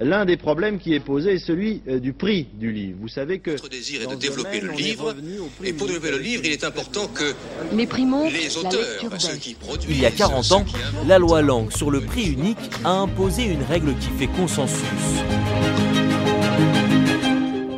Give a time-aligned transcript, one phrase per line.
[0.00, 2.98] l'un des problèmes qui est posé est celui euh, du prix du livre.
[3.00, 5.14] Vous savez que notre désir est de développer le livre,
[5.62, 7.34] et pour développer le livre, il est important que
[7.72, 7.86] les
[8.30, 10.64] les auteurs, ceux qui produisent, il y a 40 ans,
[11.06, 14.80] la loi Langue sur le prix unique a imposé une règle qui fait consensus.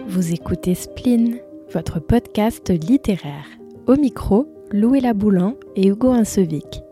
[0.09, 1.39] Vous écoutez Spleen,
[1.73, 3.47] votre podcast littéraire.
[3.87, 6.83] Au micro, Louella Boulan et Hugo Insevic.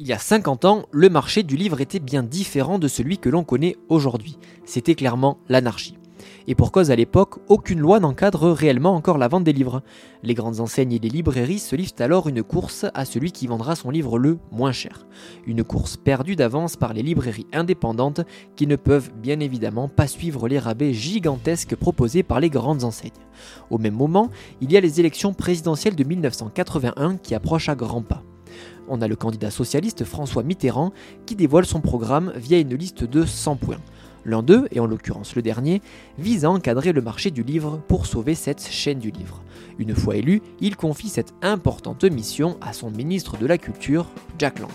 [0.00, 3.28] Il y a 50 ans, le marché du livre était bien différent de celui que
[3.28, 4.38] l'on connaît aujourd'hui.
[4.64, 5.98] C'était clairement l'anarchie.
[6.46, 9.82] Et pour cause à l'époque, aucune loi n'encadre réellement encore la vente des livres.
[10.22, 13.74] Les grandes enseignes et les librairies se livrent alors une course à celui qui vendra
[13.74, 15.04] son livre le moins cher.
[15.48, 18.20] Une course perdue d'avance par les librairies indépendantes
[18.54, 23.10] qui ne peuvent bien évidemment pas suivre les rabais gigantesques proposés par les grandes enseignes.
[23.68, 24.30] Au même moment,
[24.60, 28.22] il y a les élections présidentielles de 1981 qui approchent à grands pas
[28.88, 30.92] on a le candidat socialiste François Mitterrand
[31.26, 33.80] qui dévoile son programme via une liste de 100 points.
[34.24, 35.80] L'un d'eux, et en l'occurrence le dernier,
[36.18, 39.42] vise à encadrer le marché du livre pour sauver cette chaîne du livre.
[39.78, 44.06] Une fois élu, il confie cette importante mission à son ministre de la Culture,
[44.38, 44.70] Jack Lang.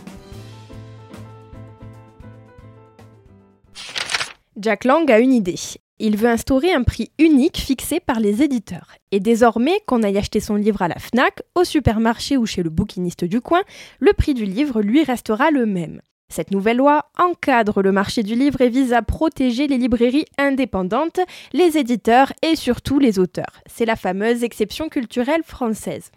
[4.58, 5.60] Jack Lang a une idée.
[6.06, 8.90] Il veut instaurer un prix unique fixé par les éditeurs.
[9.12, 12.70] Et désormais, qu'on aille acheter son livre à la FNAC, au supermarché ou chez le
[12.70, 13.62] bouquiniste du coin,
[14.02, 16.02] le prix du livre lui restera le même.
[16.28, 21.22] Cette nouvelle loi encadre le marché du livre et vise à protéger les librairies indépendantes,
[21.54, 23.62] les éditeurs et surtout les auteurs.
[23.66, 26.12] C'est la fameuse exception culturelle française.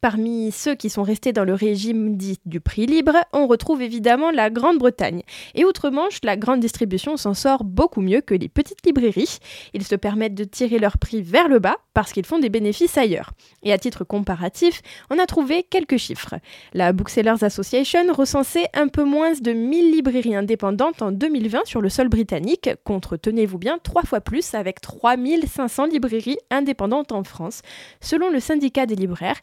[0.00, 4.30] Parmi ceux qui sont restés dans le régime dit du prix libre, on retrouve évidemment
[4.30, 5.22] la Grande-Bretagne.
[5.56, 9.38] Et outre-Manche, la grande distribution s'en sort beaucoup mieux que les petites librairies.
[9.74, 12.96] Ils se permettent de tirer leur prix vers le bas parce qu'ils font des bénéfices
[12.96, 13.32] ailleurs.
[13.64, 16.36] Et à titre comparatif, on a trouvé quelques chiffres.
[16.74, 21.88] La Booksellers Association recensait un peu moins de 1000 librairies indépendantes en 2020 sur le
[21.88, 27.62] sol britannique, contre, tenez-vous bien, trois fois plus avec 3500 librairies indépendantes en France,
[28.00, 29.40] selon le syndicat des libraires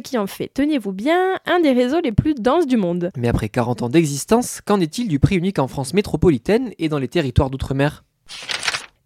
[0.00, 3.10] qui en fait, tenez-vous bien, un des réseaux les plus denses du monde.
[3.16, 6.98] Mais après 40 ans d'existence, qu'en est-il du prix unique en France métropolitaine et dans
[6.98, 8.04] les territoires d'outre-mer?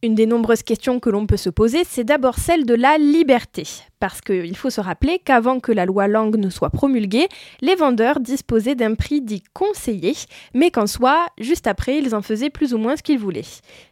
[0.02, 3.64] Une des nombreuses questions que l'on peut se poser, c'est d'abord celle de la liberté.
[4.00, 7.28] Parce qu'il faut se rappeler qu'avant que la loi Langue ne soit promulguée,
[7.60, 10.14] les vendeurs disposaient d'un prix dit conseillé,
[10.54, 13.44] mais qu'en soi, juste après, ils en faisaient plus ou moins ce qu'ils voulaient.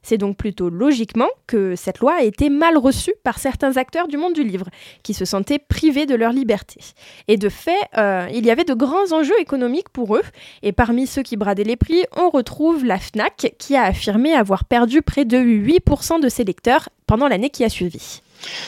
[0.03, 4.17] C'est donc plutôt logiquement que cette loi a été mal reçue par certains acteurs du
[4.17, 4.69] monde du livre,
[5.03, 6.81] qui se sentaient privés de leur liberté.
[7.29, 10.25] Et de fait, euh, il y avait de grands enjeux économiques pour eux,
[10.63, 14.65] et parmi ceux qui bradaient les prix, on retrouve la FNAC, qui a affirmé avoir
[14.65, 18.23] perdu près de 8% de ses lecteurs pendant l'année qui a suivi.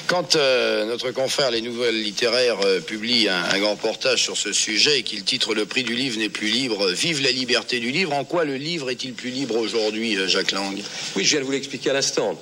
[0.07, 4.99] Quand euh, notre confrère Les Nouvelles Littéraires euh, publie un, grand portage sur ce sujet
[4.99, 8.13] et qu'il titre Le prix du livre n'est plus libre, vive la liberté du livre,
[8.13, 10.77] en quoi le livre est-il plus libre aujourd'hui, euh, Jacques Lang?
[11.15, 12.41] Oui, je viens de vous l'expliquer à l'instant.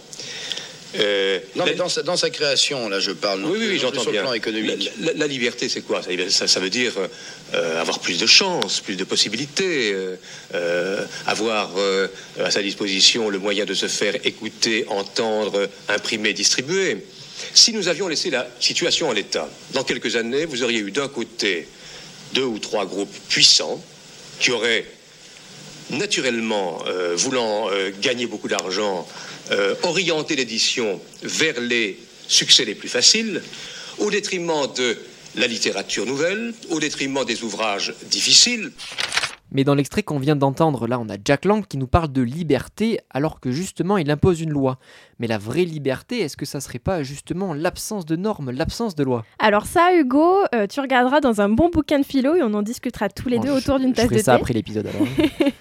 [0.95, 3.45] non, mais dans sa, création, là, je parle.
[3.45, 4.23] Oui, oui, j'entends bien.
[4.23, 4.91] Plan économique.
[4.99, 6.01] La, liberté, c'est quoi?
[6.31, 6.95] Ça, veut dire
[7.53, 9.95] avoir plus de chances, plus de possibilités,
[11.27, 11.71] avoir
[12.43, 16.97] à sa disposition le moyen de se faire écouter, entendre, imprimer, distribuer.
[17.55, 21.09] Si nous avions laissé la situation en l'état, dans quelques années, vous auriez eu d'un
[21.09, 21.69] côté
[22.35, 23.83] deux ou trois groupes puissants
[24.41, 24.85] qui auraient
[25.91, 29.09] naturellement, euh, voulant euh, gagner beaucoup d'argent,
[29.51, 33.43] euh, orienté l'édition vers les succès les plus faciles,
[33.99, 34.99] au détriment de
[35.37, 38.71] la littérature nouvelle, au détriment des ouvrages difficiles.
[39.51, 42.23] Mais dans l'extrait qu'on vient d'entendre, là, on a Jack Lang qui nous parle de
[42.23, 44.79] liberté alors que justement il impose une loi.
[45.19, 49.03] Mais la vraie liberté, est-ce que ça serait pas justement l'absence de normes, l'absence de
[49.05, 52.55] loi Alors ça, Hugo, euh, tu regarderas dans un bon bouquin de philo et on
[52.55, 54.23] en discutera tous les deux autour d'une tasse de thé.
[54.23, 55.07] ça après l'épisode alors.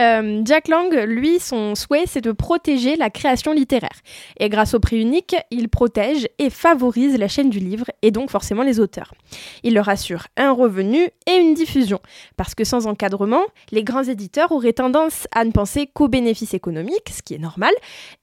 [0.00, 4.00] Euh, Jack Lang, lui, son souhait, c'est de protéger la création littéraire.
[4.38, 8.30] Et grâce au prix unique, il protège et favorise la chaîne du livre et donc
[8.30, 9.14] forcément les auteurs.
[9.62, 12.00] Il leur assure un revenu et une diffusion.
[12.36, 13.31] Parce que sans encadrement,
[13.70, 17.72] les grands éditeurs auraient tendance à ne penser qu'aux bénéfices économiques, ce qui est normal,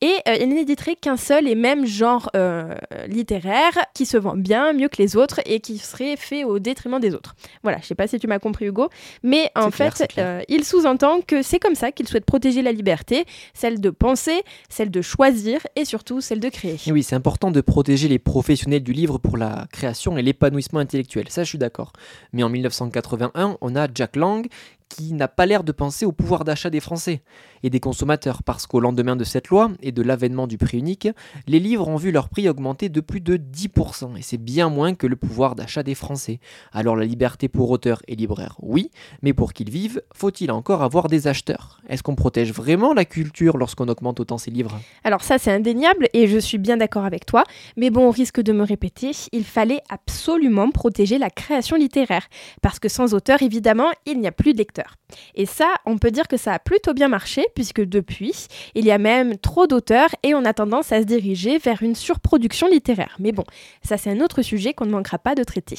[0.02, 2.76] et euh, ils n'éditeraient qu'un seul et même genre euh,
[3.08, 7.00] littéraire qui se vend bien, mieux que les autres et qui serait fait au détriment
[7.00, 7.36] des autres.
[7.64, 8.90] Voilà, je sais pas si tu m'as compris Hugo,
[9.24, 10.08] mais en fait,
[10.48, 14.92] il sous-entend que c'est comme ça qu'il souhaite protéger la liberté, celle de penser, celle
[14.92, 16.78] de choisir et surtout celle de créer.
[16.92, 21.26] oui, c'est important de protéger les professionnels du livre pour la création et l'épanouissement intellectuel,
[21.30, 21.94] ça je suis d'accord.
[22.34, 24.48] Mais en 1981, on a Jack Lang
[24.90, 27.22] qui n'a pas l'air de penser au pouvoir d'achat des Français
[27.64, 31.08] et des consommateurs, parce qu'au lendemain de cette loi et de l'avènement du prix unique,
[31.48, 34.96] les livres ont vu leur prix augmenter de plus de 10%, et c'est bien moins
[34.96, 36.40] que le pouvoir d'achat des Français.
[36.72, 38.92] Alors la liberté pour auteurs et libraires, oui,
[39.22, 41.80] mais pour qu'ils vivent, faut-il encore avoir des acheteurs?
[41.90, 44.80] Est-ce qu'on protège vraiment la culture lorsqu'on augmente autant ses livres?
[45.04, 47.44] Alors ça c'est indéniable et je suis bien d'accord avec toi,
[47.78, 52.28] mais bon, on risque de me répéter, il fallait absolument protéger la création littéraire,
[52.62, 54.96] parce que sans auteur, évidemment, il n'y a plus de lecteurs.
[55.36, 58.92] Et ça, on peut dire que ça a plutôt bien marché, puisque depuis, il y
[58.92, 63.16] a même trop d'auteurs et on a tendance à se diriger vers une surproduction littéraire.
[63.20, 63.44] Mais bon,
[63.84, 65.78] ça c'est un autre sujet qu'on ne manquera pas de traiter.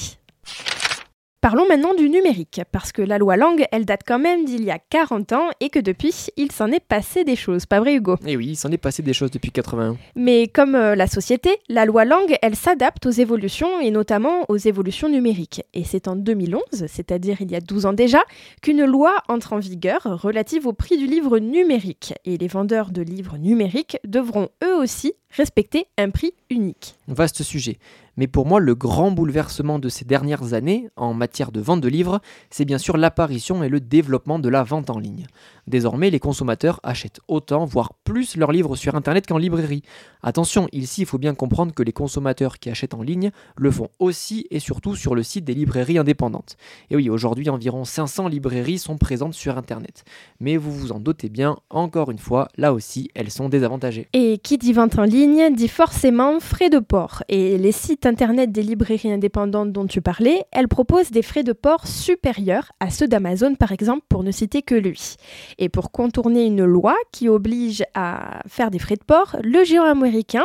[1.41, 4.69] Parlons maintenant du numérique, parce que la loi langue, elle date quand même d'il y
[4.69, 8.17] a 40 ans et que depuis, il s'en est passé des choses, pas vrai Hugo?
[8.27, 9.97] Eh oui, il s'en est passé des choses depuis 81.
[10.15, 14.57] Mais comme euh, la société, la loi langue, elle s'adapte aux évolutions et notamment aux
[14.57, 15.63] évolutions numériques.
[15.73, 18.21] Et c'est en 2011, c'est-à-dire il y a 12 ans déjà,
[18.61, 22.13] qu'une loi entre en vigueur relative au prix du livre numérique.
[22.23, 26.95] Et les vendeurs de livres numériques devront eux aussi respecter un prix unique.
[27.07, 27.79] Vaste sujet.
[28.17, 31.87] Mais pour moi, le grand bouleversement de ces dernières années en matière de vente de
[31.87, 35.27] livres, c'est bien sûr l'apparition et le développement de la vente en ligne.
[35.71, 39.83] Désormais, les consommateurs achètent autant, voire plus leurs livres sur Internet qu'en librairie.
[40.21, 43.87] Attention, ici, il faut bien comprendre que les consommateurs qui achètent en ligne le font
[43.97, 46.57] aussi et surtout sur le site des librairies indépendantes.
[46.89, 50.03] Et oui, aujourd'hui, environ 500 librairies sont présentes sur Internet.
[50.41, 54.09] Mais vous vous en doutez bien, encore une fois, là aussi, elles sont désavantagées.
[54.11, 57.23] Et qui dit vente en ligne dit forcément frais de port.
[57.29, 61.53] Et les sites internet des librairies indépendantes dont tu parlais, elles proposent des frais de
[61.53, 65.15] port supérieurs à ceux d'Amazon par exemple, pour ne citer que lui.
[65.63, 69.83] Et pour contourner une loi qui oblige à faire des frais de port, le géant
[69.85, 70.43] américain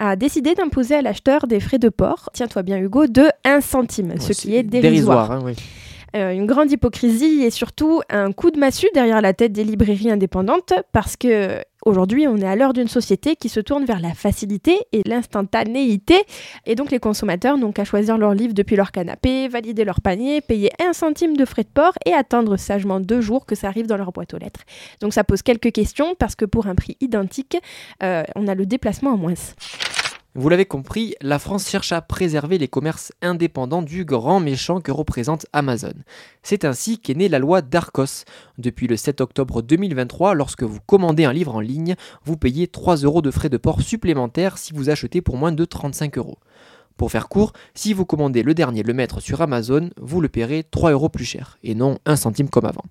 [0.00, 4.18] a décidé d'imposer à l'acheteur des frais de port, tiens-toi bien Hugo, de 1 centime,
[4.18, 5.30] ce qui est dérisoire.
[5.30, 5.54] hein, oui.
[6.14, 10.12] Euh, une grande hypocrisie et surtout un coup de massue derrière la tête des librairies
[10.12, 14.14] indépendantes parce que aujourd'hui on est à l'heure d'une société qui se tourne vers la
[14.14, 16.14] facilité et l'instantanéité
[16.66, 20.40] et donc les consommateurs n'ont qu'à choisir leur livre depuis leur canapé, valider leur panier,
[20.40, 23.88] payer un centime de frais de port et attendre sagement deux jours que ça arrive
[23.88, 24.60] dans leur boîte aux lettres.
[25.00, 27.56] Donc ça pose quelques questions parce que pour un prix identique,
[28.04, 29.34] euh, on a le déplacement en moins.
[30.36, 34.90] Vous l'avez compris, la France cherche à préserver les commerces indépendants du grand méchant que
[34.90, 35.94] représente Amazon.
[36.42, 38.24] C'est ainsi qu'est née la loi Darcos.
[38.58, 41.94] Depuis le 7 octobre 2023, lorsque vous commandez un livre en ligne,
[42.24, 45.64] vous payez 3 euros de frais de port supplémentaires si vous achetez pour moins de
[45.64, 46.38] 35 euros.
[46.96, 50.64] Pour faire court, si vous commandez le dernier le maître sur Amazon, vous le paierez
[50.68, 52.84] 3 euros plus cher, et non 1 centime comme avant.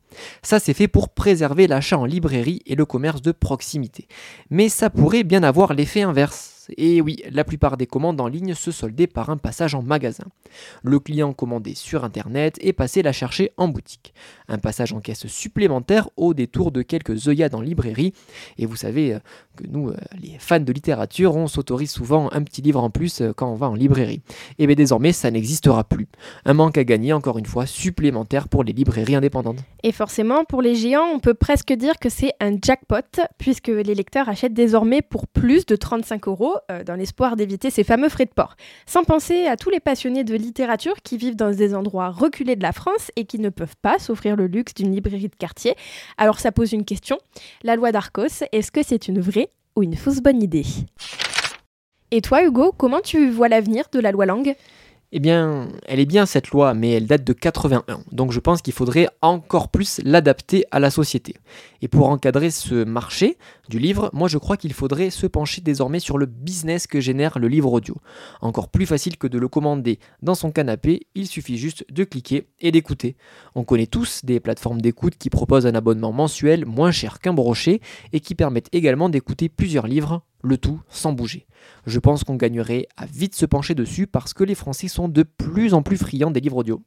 [0.43, 4.07] Ça c'est fait pour préserver l'achat en librairie et le commerce de proximité.
[4.49, 6.52] Mais ça pourrait bien avoir l'effet inverse.
[6.77, 10.25] Et oui, la plupart des commandes en ligne se soldaient par un passage en magasin.
[10.83, 14.13] Le client commandait sur internet et passait la chercher en boutique.
[14.47, 18.13] Un passage en caisse supplémentaire au détour de quelques œillades en librairie.
[18.57, 19.19] Et vous savez euh,
[19.55, 23.21] que nous, euh, les fans de littérature, on s'autorise souvent un petit livre en plus
[23.21, 24.21] euh, quand on va en librairie.
[24.59, 26.07] Et bien désormais, ça n'existera plus.
[26.45, 29.59] Un manque à gagner, encore une fois, supplémentaire pour les librairies indépendantes.
[29.83, 33.95] Et forcément, pour les géants, on peut presque dire que c'est un jackpot, puisque les
[33.95, 38.25] lecteurs achètent désormais pour plus de 35 euros, euh, dans l'espoir d'éviter ces fameux frais
[38.25, 38.55] de port.
[38.85, 42.63] Sans penser à tous les passionnés de littérature qui vivent dans des endroits reculés de
[42.63, 45.75] la France et qui ne peuvent pas s'offrir le luxe d'une librairie de quartier.
[46.17, 47.17] Alors ça pose une question.
[47.63, 50.65] La loi d'Arcos, est-ce que c'est une vraie ou une fausse bonne idée?
[52.11, 54.55] Et toi, Hugo, comment tu vois l'avenir de la loi langue?
[55.15, 57.99] Eh bien, elle est bien cette loi, mais elle date de 81.
[58.11, 61.35] Donc je pense qu'il faudrait encore plus l'adapter à la société.
[61.83, 63.37] Et pour encadrer ce marché
[63.69, 67.37] du livre, moi je crois qu'il faudrait se pencher désormais sur le business que génère
[67.37, 67.95] le livre audio.
[68.41, 72.47] Encore plus facile que de le commander dans son canapé, il suffit juste de cliquer
[72.59, 73.15] et d'écouter.
[73.53, 77.81] On connaît tous des plateformes d'écoute qui proposent un abonnement mensuel moins cher qu'un brochet
[78.13, 81.47] et qui permettent également d'écouter plusieurs livres, le tout sans bouger.
[81.87, 85.23] Je pense qu'on gagnerait à vite se pencher dessus parce que les Français sont de
[85.23, 86.83] plus en plus friands des livres audio.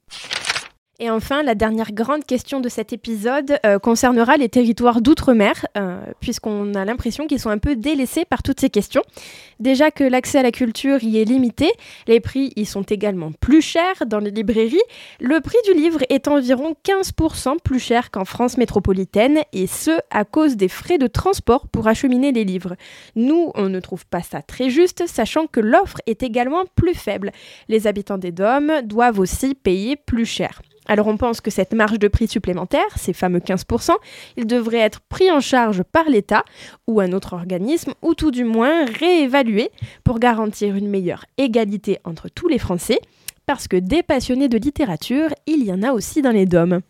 [0.99, 6.01] Et enfin, la dernière grande question de cet épisode euh, concernera les territoires d'outre-mer, euh,
[6.21, 9.03] puisqu'on a l'impression qu'ils sont un peu délaissés par toutes ces questions.
[9.61, 11.71] Déjà que l'accès à la culture y est limité,
[12.07, 14.81] les prix y sont également plus chers dans les librairies.
[15.21, 20.25] Le prix du livre est environ 15% plus cher qu'en France métropolitaine, et ce, à
[20.25, 22.75] cause des frais de transport pour acheminer les livres.
[23.17, 27.33] Nous, on ne trouve pas ça très juste, sachant que l'offre est également plus faible.
[27.69, 30.63] Les habitants des DOM doivent aussi payer plus cher.
[30.89, 33.91] Alors on pense que cette marge de prix supplémentaire, ces fameux 15%,
[34.37, 36.45] il devrait être pris en charge par l'État
[36.87, 39.71] ou un autre organisme, ou tout du moins réévalué
[40.05, 43.01] pour garantir une meilleure égalité entre tous les Français,
[43.47, 46.81] parce que des passionnés de littérature, il y en a aussi dans les DOM.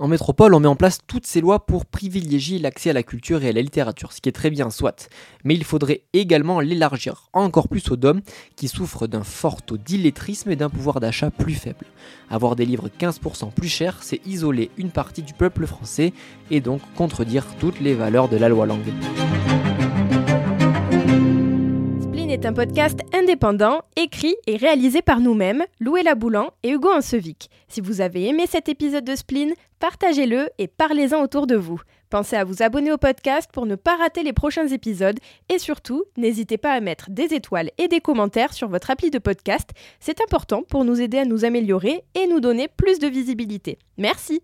[0.00, 3.44] En métropole, on met en place toutes ces lois pour privilégier l'accès à la culture
[3.44, 5.10] et à la littérature, ce qui est très bien, soit.
[5.44, 8.22] Mais il faudrait également l'élargir encore plus aux DOM
[8.56, 11.84] qui souffrent d'un fort taux d'illettrisme et d'un pouvoir d'achat plus faible.
[12.30, 16.14] Avoir des livres 15% plus chers, c'est isoler une partie du peuple français
[16.50, 18.80] et donc contredire toutes les valeurs de la loi langue.
[22.40, 27.50] Est un podcast indépendant, écrit et réalisé par nous-mêmes, Loué Laboulan et Hugo Ansevic.
[27.68, 31.82] Si vous avez aimé cet épisode de Spleen, partagez-le et parlez-en autour de vous.
[32.08, 35.18] Pensez à vous abonner au podcast pour ne pas rater les prochains épisodes
[35.50, 39.18] et surtout, n'hésitez pas à mettre des étoiles et des commentaires sur votre appli de
[39.18, 39.68] podcast.
[39.98, 43.78] C'est important pour nous aider à nous améliorer et nous donner plus de visibilité.
[43.98, 44.40] Merci.